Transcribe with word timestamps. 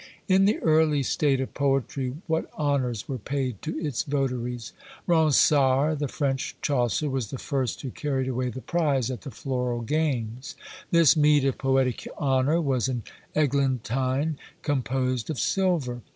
In 0.27 0.45
the 0.45 0.57
early 0.61 1.03
state 1.03 1.39
of 1.41 1.53
poetry 1.53 2.15
what 2.25 2.49
honours 2.57 3.07
were 3.07 3.19
paid 3.19 3.61
to 3.61 3.77
its 3.79 4.01
votaries! 4.01 4.73
Ronsard, 5.05 5.99
the 5.99 6.07
French 6.07 6.55
Chaucer, 6.63 7.07
was 7.07 7.29
the 7.29 7.37
first 7.37 7.83
who 7.83 7.91
carried 7.91 8.27
away 8.27 8.49
the 8.49 8.61
prize 8.61 9.11
at 9.11 9.21
the 9.21 9.29
Floral 9.29 9.81
Games. 9.81 10.55
This 10.89 11.15
meed 11.15 11.45
of 11.45 11.59
poetic 11.59 12.07
honour 12.17 12.59
was 12.59 12.87
an 12.87 13.03
eglantine 13.35 14.39
composed 14.63 15.29
of 15.29 15.37
silver. 15.37 16.01